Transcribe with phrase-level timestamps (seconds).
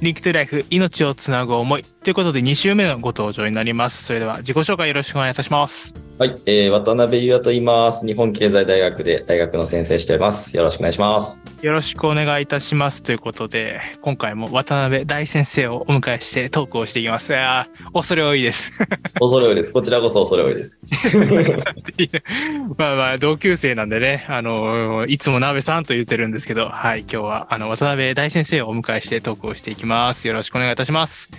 [0.00, 1.82] リンクトゥライフ、命をつなぐ思い。
[1.82, 4.04] ということで、2週目のご登場になります。
[4.04, 6.07] それでは、自己紹介よろしくお願いいたします。
[6.18, 8.04] はい、えー、渡辺優也と言います。
[8.04, 10.56] 日本経済大学で大学の先生しております。
[10.56, 11.44] よろしくお願いします。
[11.62, 13.04] よろしくお願いいたします。
[13.04, 17.36] ということで、今回も渡辺大先生をお迎えしてトークをしていきます。
[17.36, 18.72] あー恐れ多いです。
[19.20, 19.72] 恐れ多いです。
[19.72, 20.82] こちらこそ恐れ多いです。
[22.76, 30.26] まあまあ、同級生なんでね、あの、いつも鍋さんと言ってるんですけど、はい、今日は、あの、渡辺大先生をお迎えしてトークをしていきます。
[30.26, 31.30] よろしくお願いいたします。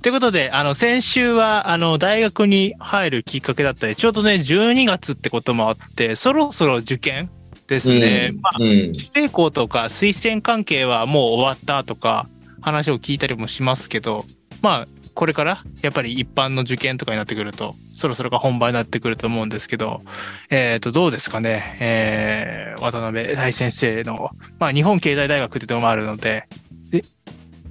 [0.00, 7.30] ということで、あの、先週は、あの、大学に入るきっかけだったり、ちょうどね、12月ってこともあって、そろそろ受験
[7.66, 8.30] ですね。
[8.40, 12.28] まあ、う定校とか推薦関係はもう終わったとか、
[12.60, 14.24] 話を聞いたりもしますけど、
[14.62, 20.02] まあ、これから、やっぱり一般の受験とかになってくると、そろそろが本番になってくると思うんですけど、
[20.48, 26.44] えっ、と、どうですかね、えー、渡辺大先生の、まあ、日本経済大学ってところもあるので、
[26.90, 27.02] で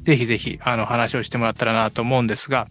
[0.07, 2.69] ぜひぜひ、あの、話をしてもらったらなと思うんですが、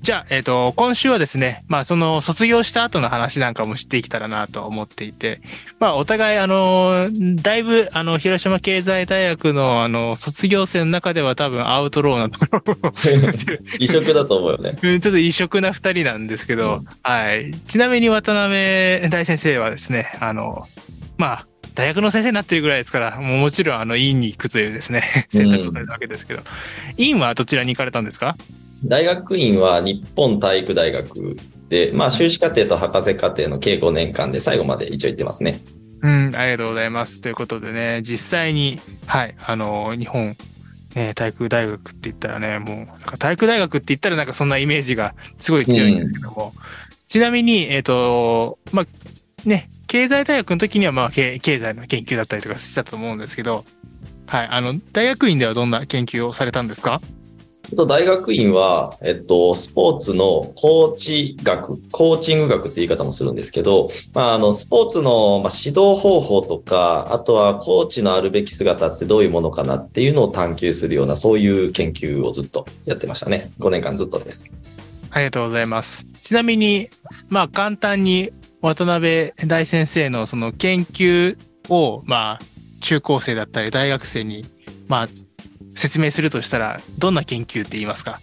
[0.00, 5.42] じゃあ、えっ、と、今週はですね、まあ、その、卒業した後の話なんかもしていけたらなと思っていて、
[5.78, 7.10] まあ、お互い、あの、
[7.42, 12.94] だいぶ、あの、広島経済大学の、あの、卒業生の中では多分アウトローなところを。
[13.78, 14.72] 異色だと思うよね。
[14.82, 17.52] うんちょっと異色な二人なんですけど、はい。
[17.68, 20.66] ちなみに渡辺大先生はですね、あの、
[21.18, 26.42] まあ、大学の先生になってるぐらいですから、もうもちろん、あの、院に行くというですね、 選択をされたわけですけど、
[26.96, 28.36] 院はどちらに行かれたんですか？
[28.84, 31.36] 大学院は日本体育大学
[31.68, 35.58] で、まあ、修士課程と博士課程の計5年間で最後まで一応行ってますね。
[36.02, 37.22] うん、ありがとうございます。
[37.22, 40.36] ということでね、実際に、はい、あの、日本、
[40.94, 46.52] ね、体育大学って言ったらね、もう、なんか体育大学って言ったらなんかそんなイメージがすごい強いんですけども、
[47.08, 53.64] ちなみに、えっ、と、まあ、ね、経済大学の時にはまあ、経経済の研究だったりとかしたと思うんですけど、
[54.26, 57.00] はい、あの、大学院ではどんな研究をされたんですか？
[57.86, 73.52] 大学院は、えっと、スポーツのコーチ学、コーチング学って言い方もするんですけど、まあ、あの、スポーツの、まあ、指導方法とか、あとはコーチのあるべき姿ってどういうものかなっていうのを探求するような、そういう研究をずっとやってましたね。
[73.60, 74.50] 5年間ずっとです。
[75.10, 76.04] ありがとうございます。
[76.24, 76.88] ちなみに、
[77.28, 78.32] まあ簡単に
[78.64, 81.36] 渡辺大先生のその研究
[81.68, 82.44] を、まあ
[82.80, 84.46] 中高生だったり大学生に、
[84.88, 85.08] まあ
[85.74, 88.20] 説明するとしたら、どんな研究って言いますか？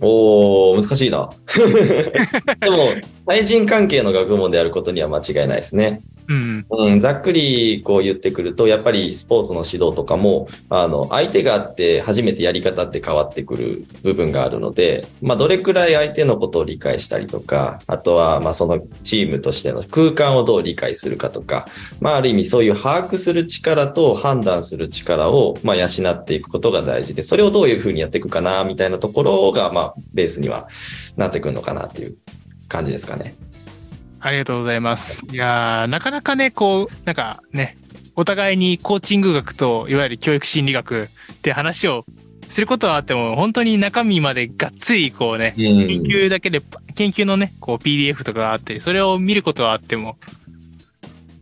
[0.00, 1.28] おー、難しいな。
[2.60, 2.78] でも、
[3.26, 6.00] 対人関係の学問であることには間違いないですね。
[6.32, 6.66] うん。
[6.70, 21.66] うん、ざっくりこう言ってくると、やっぱりスポーツの指導とかも、あの、相手があって初めてやり方って変わってくる部分があるので、まあ、どれくらい相手のことを理解したりとか、あとは、まあ、そのチームとしての空間をどう理解するかとか、
[22.00, 30.68] まあ、ある意味そういう把握する力と判断する力を、まあ、養っていくことが大事で、それをどういうふうにやっていくかな、みたいなところが、まあ、ベースには
[31.16, 32.16] なってくるのかなっていう
[32.68, 33.34] 感じですかね。
[34.24, 35.26] ありがとうございます。
[35.32, 37.76] いやーなかなかね、こう、なんかね、
[38.14, 41.06] お互いにコーチング学と、いわゆる教育心理学っ
[41.42, 42.04] て話を
[42.48, 46.60] することはあっても、本当に中身までがっつりこうね、研究だけで、
[46.94, 50.16] 研究のね、こう PDF とかがあって、それを見ることはあっても、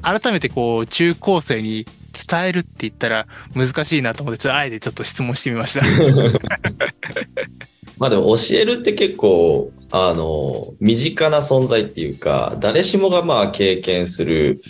[0.00, 1.84] 改めてこう中高生に
[2.28, 5.84] 伝えるって言ったら難しいなと思って、ちょっとあえてちょっと質問してみました。
[7.98, 14.60] まあでも教えるって結構、あの、身近な存在っていうか、誰しもがまあ経験する、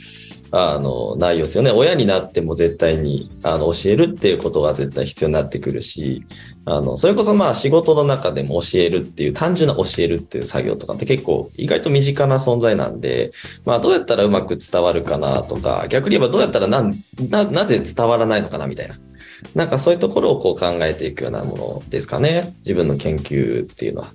[0.53, 1.71] あの、内容ですよね。
[1.71, 6.25] 親になっても絶対に、あの、教えるっていうことが絶対必要になってくるし、
[6.65, 13.33] あの、それこそまあ仕事の中でも教えるっていう、単純な教えるっていう作業とかって結構意外と身近な存在なんで、
[13.65, 16.83] まあどうやったらうまく伝わるかなとか、逆に言えばどうやったらな、
[17.29, 18.99] な、なぜ伝わらないのかなみたいな。
[19.55, 22.55] なんかそういうところをこう考えていくようなものですかね。
[22.59, 24.13] 自分の研究っていうのは。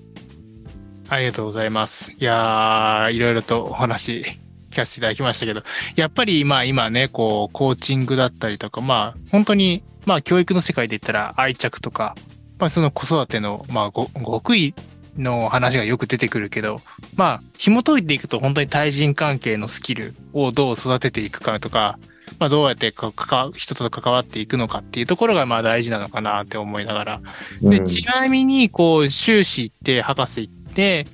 [1.07, 2.13] ありがとうございます。
[2.13, 4.25] いやー、いろいろとお話
[4.71, 5.61] 聞かせていただきましたけど、
[5.95, 12.15] やっぱりまあ今ね、こう、コーチングだったりとか、まあ本当に、まあ教育の世界で言ったら愛着とか、
[12.59, 14.73] まあその子育ての、まあご極意
[15.17, 16.79] の話がよく出てくるけど、
[17.15, 21.99] まあ紐解いていくと本当に対人関係のスキルをどう育てていくかとか、
[22.39, 27.21] まあどうやってかか人と関わっていくのかっていうところがまあ大事なのかなって思いながら、
[27.61, 27.87] で、うん。
[27.87, 31.05] ちなみに、こう、修士行って、博士行って、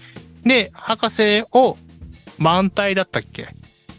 [0.45, 1.77] で、博士を
[2.37, 3.47] 満体だったっけ？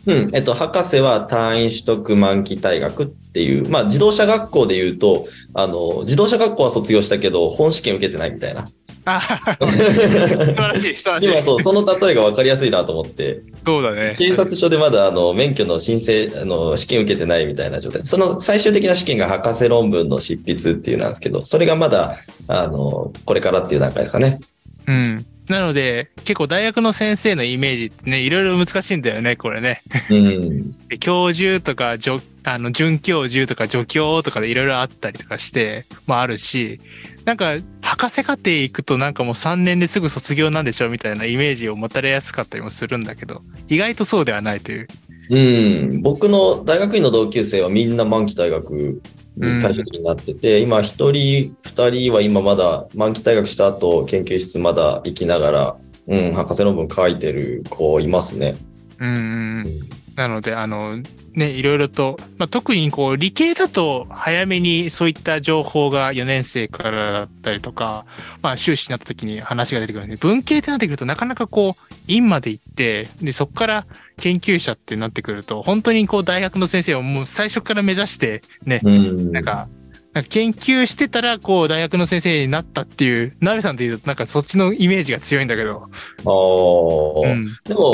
[0.07, 0.29] うん。
[0.35, 8.69] えっと、博士は単位取得満期退学っていう、まあ、自動車学校で言うと、あの、自動車学校は卒業したけど、本試験受けてないみたいな。
[9.05, 9.21] あ
[9.61, 11.31] 素晴らしい、素晴らしい。
[11.33, 14.15] 今そう、その例えが分かりやすいなと思って、そうだね。
[14.17, 18.03] 警察署でまだあの免許の申請、あの試験受けてないみたいな状態。
[18.05, 22.17] その最終的な試験が博士論文の執筆っていうなんですけど、それがまだ、
[22.47, 24.39] あの、これからっていう段階ですかね。
[24.87, 25.27] うん。
[25.49, 29.83] なので、結構大学の先生のイメージってね、いろいろ難しいんだよね、これね。
[30.09, 30.89] うん。
[30.89, 36.81] で教授とか、助あの、准教授とか助教とかでいろいろあったりとかして、まああるし、
[37.25, 44.89] なんか、博士課程行くとなんかもう3年ですぐ卒業なんでしょみたいなイメージを持たれやすかったりもするんだけど、意外とそうではないという。
[45.31, 46.03] うん。
[46.03, 49.01] 僕の大学院の同級生はみんな満期大学
[49.37, 55.77] に最終的になってて、今一人、二人は今まだ満期大学した後、研究室まだ行きながら、
[56.09, 58.57] うん、博士論文書いてる子いますね。
[58.99, 59.19] うんう
[59.63, 59.65] ん。
[60.17, 60.99] なので、あの、
[61.35, 68.05] ね、いろいろと、まあ、特にこう、理系だと早めにそういった情報が4年生からだったりとか、
[68.43, 73.87] まあ、修士になった時に話が出てくるんで、文系ってなってくるとなかなかこう、院まで行って、で、そこから
[74.19, 79.33] 研究者ってなってくると、本当にこう、大学の先生をもう最初から目指して、ね、うん。
[79.33, 79.69] なんか、
[80.13, 87.47] なんか研究してたら、こう、大学の先生になったっていう、ナベさんで言うと、なんかそっちのイメージが強いんだけど、あーうん。
[87.65, 87.93] でも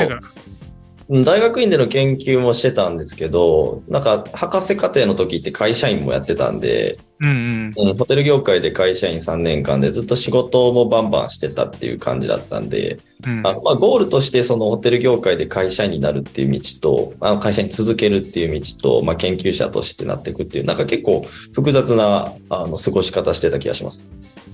[1.09, 7.89] 大学院での研究もしてたんですけど、なんか博士課程の時って会社員もやってたんで、うんうん。
[7.89, 24.05] うん、ホテル業界で会社員3年間でずっと仕事もバンバンしてたっていう感じだったんで、うんあのまあ、ゴールとしてそのホテル業界で会社員になるっていう道と、あの会社に続けるっていう道と、まあ、研究者としてなっていくっていう、なんか結構複雑なあの過ごし方してた気がします。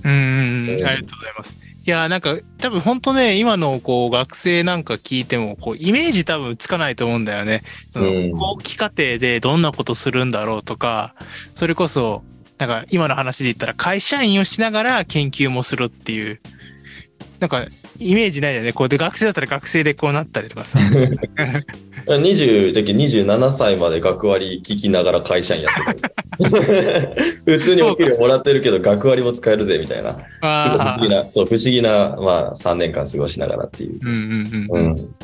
[0.04, 1.65] うんうんうん、うんありがとうございます。
[1.86, 7.62] いや、なんか、多分本当ね、今のこう学生なんか聞いても、こう、イメージ多分つかないと思うんだよね。
[7.90, 11.14] そのうん、後期課程でどんなことするんだろうとか、
[11.54, 12.24] それこそ、
[12.58, 16.40] なんか今の話で言ったら会社員をしながら研究もするっていう、
[17.40, 17.66] なんか、
[17.98, 18.72] イメージないよね。
[18.72, 20.78] こうで学生だったら学生でこうなったりとかさ。
[22.06, 26.10] 20、じゃあ27歳まで学割聞きながら会社員やってた。
[27.44, 30.12] 普通にお給料もらってるけど学割も使えるぜみたいな。
[30.12, 33.98] すごい不あ思議な、そう、不思議な、まあ、3年間過ごしながらっていう。
[33.98, 34.86] ーうんうんうん。
[34.86, 35.14] うん。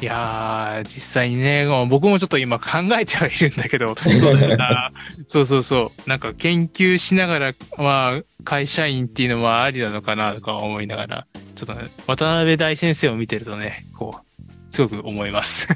[0.00, 3.94] いやー、実際にね、僕もちょっと今考えてはいるんだけど、
[5.26, 6.08] そうそうそう。
[6.08, 15.68] なんか研究しながら、まあ、会社員っていうのはありなのかなとか思いながら、ちょっとね、渡辺大先生を見てるとね、こう、すごく思います。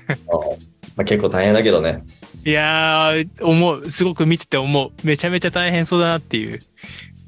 [0.96, 2.02] まあ、結構大変だけどね。
[2.46, 3.90] いやー、思う。
[3.90, 4.90] すごく見てて思う。
[5.02, 6.60] めちゃめちゃ大変そうだなっていう。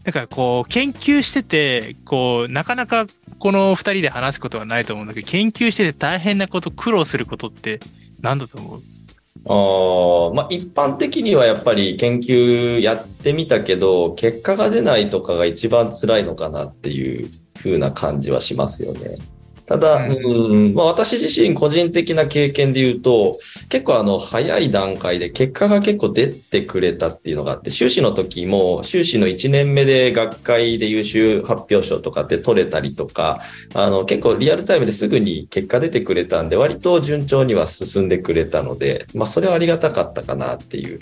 [0.07, 3.07] だからこう、研究してて、こう、なかなか
[3.41, 7.81] この二人で話すことはないと思うんだけど、研究してて大変なこと、苦労することって
[8.21, 8.81] 何だと思う？
[9.49, 19.19] あまあ、一般的にはやっぱり研究やってみたけど、結果が出ないとかが一番辛いのかなっていう風な感じはしますよね。
[19.67, 33.41] ただ、ううん、まあ、私自身個人的な経験で言うと、結構あの、早い段階で結果が結構出てくれたっていうのがあって、修士の時も、修士の1年目で学会で優秀発表賞とかって取れたりとか、
[33.75, 41.01] あの、結構リアルタイムですぐに結果出てくれたんで、割と順調には進んでくれたので、まあ、それはありがたかったかなっていう。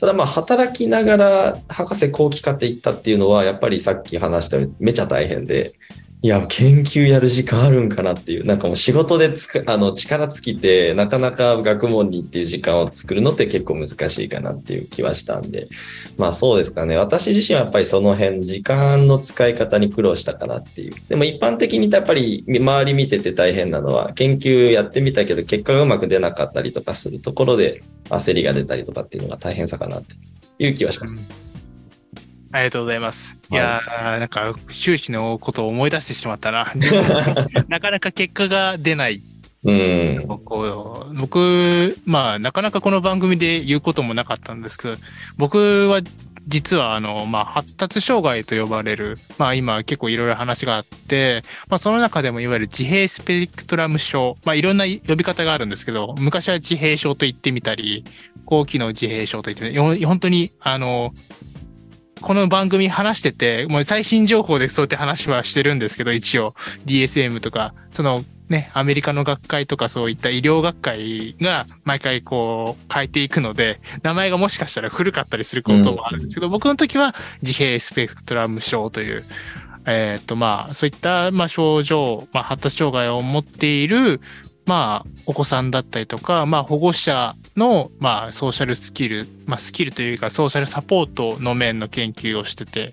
[0.00, 5.74] ただまあ、働きながら博士後期課程行ったっていうのは、やっぱりさっき話したようにめちゃ大変で、
[6.22, 15.68] いや、研究やる時間あるんかなっていう、なんかもう仕事でつかあの力尽きて、なかなか学問にっていう時間を作るのって結構難しいかなっていう気はしたんで、
[16.18, 16.98] まあそうですかね。
[16.98, 20.94] 私自身はやっぱりその辺、時間の使い方に苦労したかなっていう。
[21.08, 30.16] でも一般的にやっぱり周り見てて大変なのは、研究やってみたけど結果がうまく出なかったりとかするところで焦りが出たりとかっていうのが大変さかなって
[30.58, 31.49] いう気はします。
[32.52, 33.38] ありがとうございます。
[33.50, 36.72] いはいやー、なんか、修士のことを思い出してしまったな。
[37.68, 39.22] なかなか結果が出ない。
[39.62, 40.40] うん。
[40.44, 44.96] こう僕、まあ、なかなかこの番組で言うこともなかったんですけど、
[45.36, 46.00] 僕は
[46.48, 58.04] 実は、あの、まあ、発達障害と呼ばれる、まあ、今結構いろいろ話があって、まあ、その中でもいわゆる自閉スペクトラム症、まあ、いろんな呼び方があるんですけど、昔は自閉症と言ってみたり、
[58.46, 61.12] 高機能自閉症と言って、よ本当に、あの、
[62.20, 66.54] この番組話してて、もう最新情報でそうやって話はしてるんですけど、一応。
[66.86, 79.22] DSM とか、そのね、アメリカの学会とかそういった医療学会が毎回こう変えていくので、名前がもしかしたら古かったりすることもあるんですけど、僕の時は自閉スペクトラム症という、
[79.86, 84.20] えーっとまあ、そういったまあ症状、まあ発達障害を持っている、
[84.66, 92.90] まあ、お子さんだったりとか、まあ、保護者の、まあ、ソーシャルスキル、まあ、スキルというか、ソーシャルサポートの面の研究をしてて、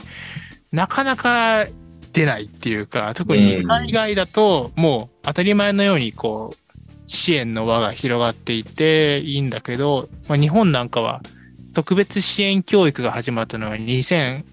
[0.72, 1.66] なかなか
[2.14, 6.74] 出ないっていうか、特に海外だと、もう当たり前のように、こう、
[7.06, 11.22] 支援の輪が広がっていていいんだけど、まあ、日本なんかは、
[11.74, 14.44] 特別支援教育が始まったのは2000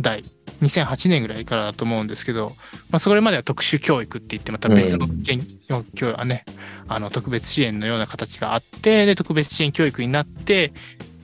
[0.00, 0.24] 代
[0.62, 2.52] 2008年ぐらいからだと思うんですけど、
[2.90, 6.44] まあ、それまでは特殊教育って言ってまた別の研究、教育ね、
[6.88, 10.72] あの、特別支援のような形があって、で、特別支援教育になって、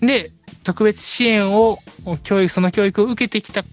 [0.00, 0.31] で、
[0.64, 1.78] 特別支援を、
[2.23, 3.64] 教育、その教育を受けてきた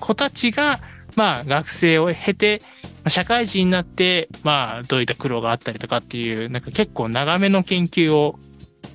[0.00, 0.80] 子たちが、
[1.14, 2.62] まあ、学生を経て、
[3.08, 8.38] 社会人になって、まあ、どういった苦労があったりとかっていう、なんか結構長めの研究を、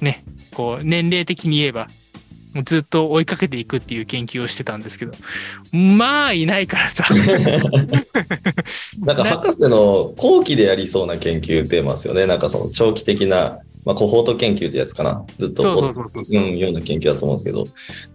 [0.01, 1.87] ね、こう、年齢的に言えば、
[2.63, 5.13] ずっと追いかけていくっていう研究をしてたんですけど、
[5.71, 7.05] まあ、いないからさ。
[8.99, 12.25] なんか博士の後期でやりそうな研究テーマですよね。
[12.25, 15.25] なんかその長期的な、まあ、コホート研究ってやつかな。
[15.37, 17.63] ずっとそうん、ような研究だと思うんですけど、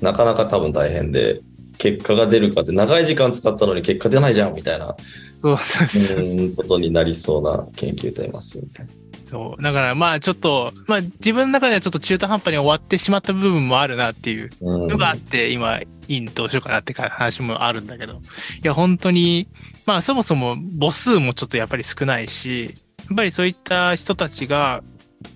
[0.00, 1.40] なかなか多分大変で、
[1.78, 4.96] 結果が出るかって長い時間使ったのに結果出ないじゃんみたいな、
[5.36, 6.18] そうそうそう。
[6.18, 8.88] うん、ことになりそうな研究テーマですよね。
[9.28, 18.14] そうだからまあちょっと、まあ自分の中ではちょっと中途半端に終わってしまった部分もあるなっていううんのがあって、今、インどうしようかなって話もあるんだけど。
[18.14, 18.18] い
[18.62, 19.48] や、本当に、
[19.84, 22.74] まあそもそも母数もちょっとやっぱり少ないし、
[23.08, 24.82] やっぱりそういった人たちが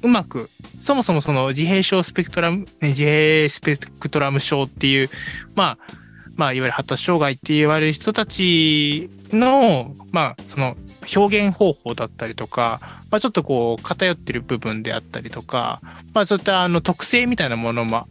[0.02, 5.10] うまく、そもそもその自閉症スペクトラム、ね自閉スペクトラム症っていう、
[5.54, 5.99] まあ、
[6.36, 10.76] まあ、いわゆる発達障害って言われる人たちの、まあ、その
[11.14, 15.80] 表現方法だったりとか、まあ、ちょっとこう偏ってる部分であったりとか、
[16.14, 18.06] まあ、そういったあの特性みたいなものも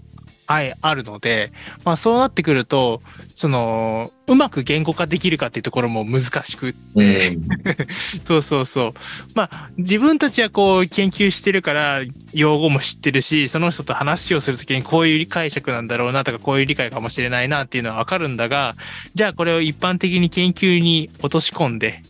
[0.49, 1.51] はい、あるので、
[1.85, 3.03] まあそうなってくると、
[3.35, 7.47] その、うまく言語化できるかっていうところも難しくって、うん
[8.25, 8.93] そうそうそう。
[9.35, 12.01] まあ、自分たちはこう研究してるから、
[12.33, 18.75] 用語も知ってるし、その人と話をするときにこういう解釈なんだろうなとか、こういう理解かもしれないなっていうのはわかるんだが、
[19.13, 22.01] じゃあこれを一般的に研究に落とし込んで、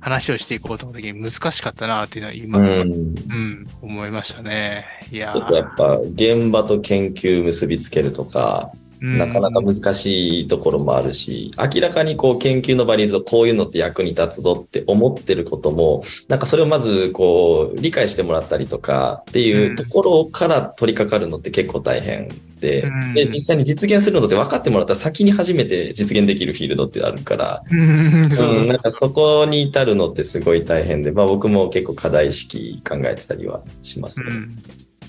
[0.00, 4.86] 話をしていこうと思った時に難しかったなっていうのは今、ううん、ん思いましたね。
[5.10, 22.28] いややっぱ現場と研究結びつけるとか、なかなか難しいところもあるし、明らかにこう研究の場にいるとこういうのって役に立つぞって思ってることも、なんかそれをまずこう理解してもらったりとかっていうところから取り掛かるのって結構大変
[22.60, 23.14] で、うん。
[23.14, 34.26] で、実際に実現するのって分かってもらったら先に初めて実現できるフィールドってあるから、うん、なんかそこに至るのってすごい大変で、まあ僕も結構課題意識考えてたりはしますね。
[34.30, 34.58] うん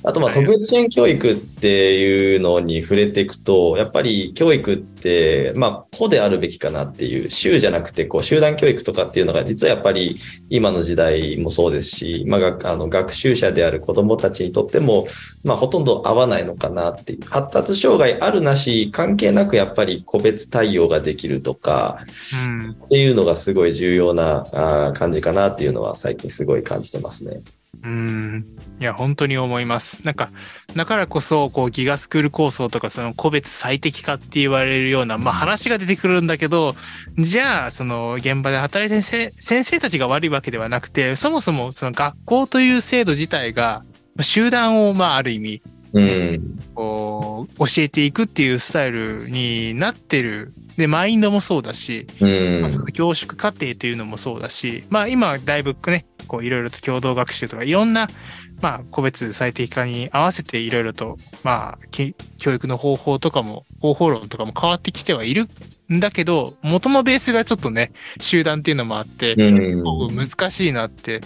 [0.03, 10.17] あとまあはい特別支援教育っていうのに触れていくと、やっぱり教育って、まあ個であるべきかなっていう、州じゃなくてこう集団教育とかっていうのが実はやっぱり
[10.49, 15.07] 今の時代もそうですし、まあがあの学習者である子供たちにとっても、
[15.43, 17.19] まあほとんど合わないのかなっていう。
[17.25, 21.97] 発達障害あるなし関係なくやっぱり個別対応ができるとか、
[22.47, 27.39] うんっていうのがすごい重要な感じかなっていうのは最近すごい感じてますね。
[27.81, 28.45] うん。
[28.79, 30.05] いや、本当に思います。
[30.05, 30.31] なんか、
[30.75, 36.75] だからこそ、こう、ギガスクール構想とか、その個別最適化って言われるような、まあ話が出てくるんだけど、
[37.17, 43.83] じゃあ、その現場で働いてる先生先生たちが悪いわけではなくて、そもそもその学校という制度自体が、
[44.19, 45.61] 集団を、まあある意味、
[45.93, 46.59] うん。
[46.75, 50.53] こう、教えていくっていうスタイルになってる。
[50.77, 58.07] で、マインドもそうだし、うんまあ、その教職課程というのもそうだし、まあ今だいぶね、こういろいろと共同学習とかいろんな、
[58.61, 65.49] まあ個別最適化に合わせていろいろと、まあき教育の方法とかも、方法論とかも変わってきてはいる
[65.93, 67.91] んだけど、元のベースがちょっとね、
[68.21, 70.15] 集団っていうのもあって、うん。
[70.15, 71.21] 難しいなって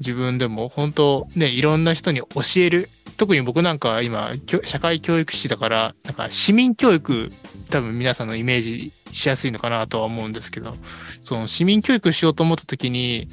[0.00, 2.26] 自分でも本当ねいろんな人に教
[2.56, 2.88] える
[3.20, 4.32] 特に僕なんか今
[4.64, 7.28] 社会教育士だからなんか市民教育
[7.68, 10.74] 多分皆さんのイメージしやすいのかなとは思うんですけど
[11.20, 13.28] その市民教育しようと思った時に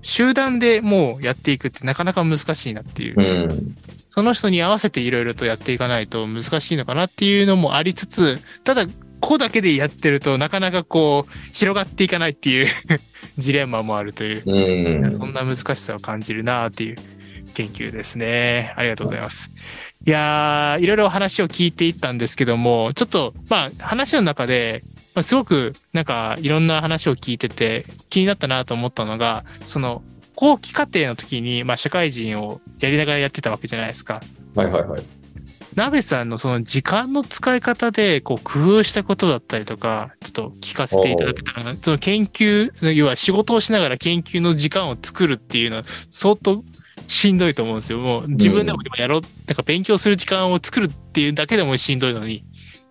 [0.00, 3.76] 集団でもうやっていくってなかなか難しいなっていう、うん。
[4.08, 8.86] その人に合わせていろいろとやっていかないと難しいのかなっていうのもありつつ、ただ、
[9.20, 12.68] 個だけでやってるとなかなかこう、広がっていかないっていう
[13.36, 15.12] ジレンマもあるという、うん。
[15.12, 16.96] そんな難しさを感じるなっていう
[17.56, 18.74] 研究ですね。
[18.76, 19.50] ありがとうございます。
[20.04, 24.84] いやー、いろいろ話を聞いていったんですけども、ちょっと、まあ、話の中で、
[25.14, 30.02] まあ、すごく、なんか、いろんな話を聞いてて、気になったなと思ったのが、その、
[30.34, 34.20] 後期課程の時に、まあ、社会人をやりながらやってたわけじゃないですか。
[34.54, 35.02] はいはいはい。
[35.74, 46.62] ナベさんのその時間の使い方で、こう、工夫したことだったりとか、ちょっと聞かせていただけたらな、その研究、要は仕事をしながら研究の時間を作るっていうのは、相当
[47.08, 47.98] しんどいと思うんですよ。
[47.98, 52.44] もう自分でも今やろう、なんか勉強する時間を作るっていうだけでもしんどいのに、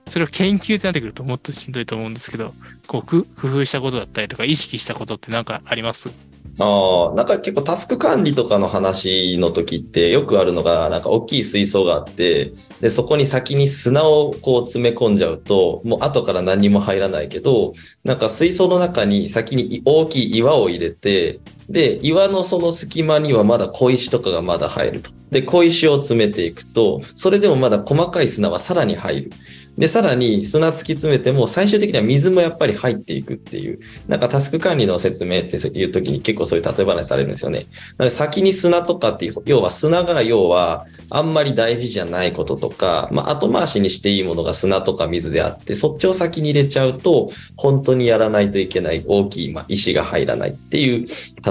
[0.09, 2.53] それを研究ってなってくるともっとしんどいと思うんですけど、
[2.87, 6.09] こう、く工夫したことだったりとか、意識したことってなんかあります？
[6.57, 17.73] ああ、なんか結構タスク管理とかの話の時ってよくあるのが、なんか大きい水槽があって、で、そこに先に砂をこう詰め込んじゃうと、もう後から何にも入らないけど、
[18.05, 25.11] なんか水槽の中に先に大きい岩を入れて、で、岩のその隙間にはまだ小石とかがまだ入ると。
[25.31, 29.31] で、小石を詰めていくと、それでもまだ細かい砂はさらに入る。
[29.77, 37.65] で、さらに砂突き詰めても最終的には水もやっぱり入っていくっていう、なんかタスク管理の説明っていう時に結構そういう例え話されるんですよね。
[37.97, 51.05] なので先に砂とかっていう、要は砂が要はあんまり大事じゃないこととか、まあ後回しにしていいものが砂とか水であって、そっちを先に入れちゃうと、本当にやらないといけない大きい、まあ、石が入らないっていう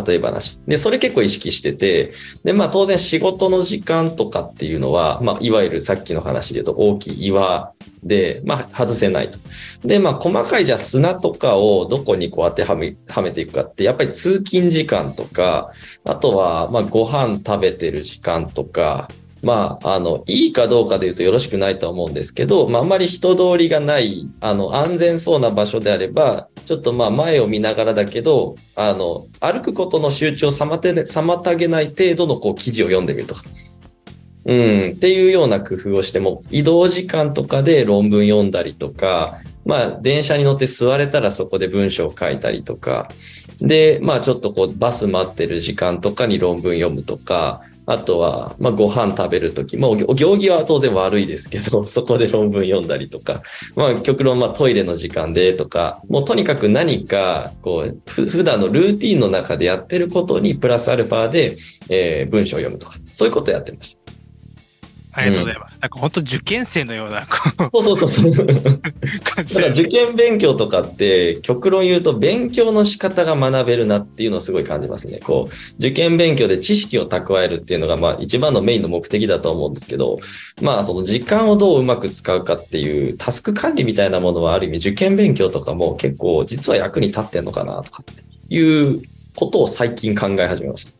[0.07, 0.59] 例え話。
[0.67, 2.13] で、それ結構意識してて、
[2.43, 7.74] で、まあ当然仕事の時間とかっていうのは、まあいわゆるさっきの話で言うと大きい岩
[8.05, 9.39] で、まあ外せないと。
[9.83, 15.73] で、まあ細かいじゃ砂とかをどこにこう当てはめ、はめていくかって、やっぱり通勤時間とか、
[16.05, 19.09] あとはまあご飯食べてる時間とか、
[19.45, 33.43] まあ、あの、いいかどうかで言うとよろしくないとは思うんですけど、まあ、あまり人通りがない、あの、安全そうな場所であれば、ちょっとまあ、前を見ながらだけど、あの、歩くことの集中を妨げない程度のこう、記事を読んでみるとか。
[34.47, 43.09] うん、っていうような工夫をしても、移動時間とかで論文読んだりとか、まあ、電車に乗って座れたらそこで文章を書いたりとか、
[43.61, 53.43] で、まあ、ちょっとこう、バス待ってる時間とかに論文読むとか、あとは、まあ、ご飯食べるとき、まあ、お行儀は当然悪いですけど、 そこで論文読んだりとか、
[53.77, 61.57] まあ、極論、まあ、トイレの時間でとか、もうとにかく何か、こう、ふ普段のルーティンの中でやってることに、プラスアルファで、
[61.89, 64.04] えー、文章を読むとか、そういうことやってました。
[65.17, 65.81] ありがとうございます。
[65.81, 67.27] なんか本当受験生のような、
[67.71, 68.47] こそうそうそうそう。
[68.47, 68.61] だか
[69.61, 75.21] ら受験勉強とかって、極論言うと勉強の仕方が学べるなっていうのをすごい感じますね。
[75.21, 80.19] こう、受験勉強で知識を蓄えるっていうのが、まあ一番のメインの目的だと思うんですけど、
[80.61, 89.01] まあその時間をどううまく使うかっていうタスク管理みたいなものはある意味受験勉強とかも結構実は役に立ってんのかなとかっていう
[89.37, 90.93] ことを最近考え始めました。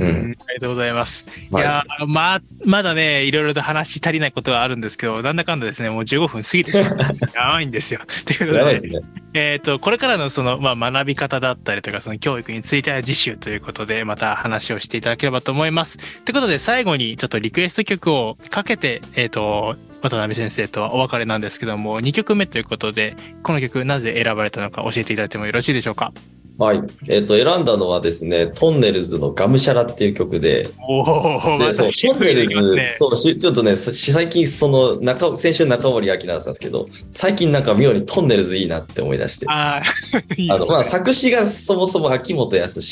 [0.00, 1.26] うんうんありがとうございます。
[1.50, 8.00] いはいやーまあ、まだね、いろいろと話し足りないことはあるんですけど、なんだかんだですね、もう15分過ぎてしまって、 やばいんですよ。
[8.26, 9.00] ということでね。
[9.32, 15.98] えっ、と、これからのその、まあ、学び方だったりとか、その教育については次週ということで、また話をしていただければと思います。
[16.24, 26.12] ということで、最後にちょっとリクエスト曲をかけて、えっ、と、渡辺先生とはお別れなんですけども、2曲目ということで、この曲なぜ選ばれたのか教えていただいてもよろしいでしょうか？
[26.60, 26.82] はい。
[27.08, 32.96] えっ、と、選んだのはですね、トンネルズのガムシャラっていう曲で、おお、までそうたシンプルできますね。
[32.98, 39.46] そうしちょっとね、し最近、その中、先週中森明菜だったんですけど、最近なんか妙にトンネルズいいなって思い出して。
[39.48, 39.82] ああ、
[40.36, 42.82] いいあの、まあ、作詞がそもそも秋元康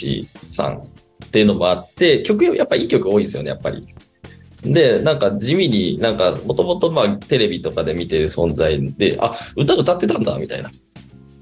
[0.44, 3.86] さんっていうのもあって、曲、やっぱいい曲多いですよね、やっぱり。
[4.62, 10.70] で、なんか地味になんか、もともとまあ、テレビとかで見てる存在で、あ、歌歌ってたんだ、みたいな。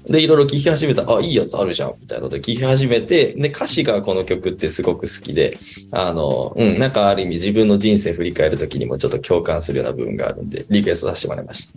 [0.09, 5.57] で、いろいろ聴き始めた、あ、いいやつあるじゃん、みたいなので聴き始めて、で、歌詞がこの曲ってすごく好きで、
[5.91, 11.73] あの、うん、なんかある意味自分の人生振り返るときにもちょっと共感するような部分があるんで、リクエストさせてもらいました。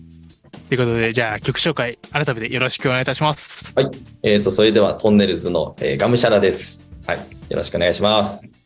[0.69, 3.75] ということで、じゃあ曲紹介、改めてよろしくお願いいたします。
[4.23, 6.89] えっ、と、それではトンネルズの、えーガムシャラです。
[7.07, 7.19] はい。
[7.19, 8.60] よろしくお願いします。